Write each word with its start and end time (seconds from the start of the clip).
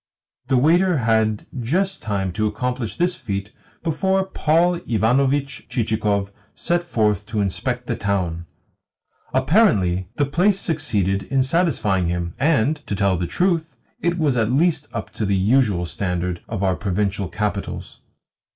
The 0.47 0.57
waiter 0.57 0.97
had 0.97 1.45
just 1.59 2.01
time 2.01 2.31
to 2.31 2.47
accomplish 2.47 2.95
this 2.97 3.15
feat 3.15 3.51
before 3.83 4.25
Paul 4.25 4.79
Ivanovitch 4.87 5.67
Chichikov 5.69 6.31
set 6.55 6.83
forth 6.83 7.27
to 7.27 7.39
inspect 7.39 7.85
the 7.85 7.95
town. 7.95 8.47
Apparently 9.31 10.09
the 10.15 10.25
place 10.25 10.59
succeeded 10.59 11.21
in 11.29 11.43
satisfying 11.43 12.07
him, 12.07 12.33
and, 12.39 12.77
to 12.87 12.95
tell 12.95 13.15
the 13.15 13.27
truth, 13.27 13.75
it 13.99 14.17
was 14.17 14.37
at 14.37 14.51
least 14.51 14.87
up 14.91 15.11
to 15.11 15.23
the 15.23 15.37
usual 15.37 15.85
standard 15.85 16.41
of 16.49 16.63
our 16.63 16.75
provincial 16.75 17.27
capitals. 17.27 17.99